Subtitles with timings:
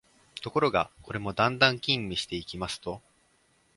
[0.41, 3.03] ところが、これもだんだん吟味していきますと、